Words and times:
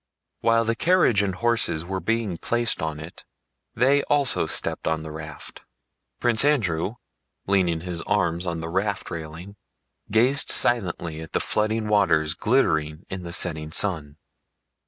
While 0.39 0.63
the 0.65 0.73
carriage 0.73 1.21
and 1.21 1.35
horses 1.35 1.85
were 1.85 1.99
being 1.99 2.39
placed 2.39 2.81
on 2.81 2.99
it, 2.99 3.23
they 3.75 4.01
also 4.05 4.47
stepped 4.47 4.87
on 4.87 5.03
the 5.03 5.11
raft. 5.11 5.61
Prince 6.19 6.43
Andrew, 6.43 6.95
leaning 7.45 7.81
his 7.81 8.01
arms 8.07 8.47
on 8.47 8.61
the 8.61 8.69
raft 8.69 9.11
railing, 9.11 9.57
gazed 10.09 10.49
silently 10.49 11.21
at 11.21 11.33
the 11.33 11.39
flooding 11.39 11.87
waters 11.87 12.33
glittering 12.33 13.05
in 13.11 13.21
the 13.21 13.31
setting 13.31 13.71
sun. 13.71 14.17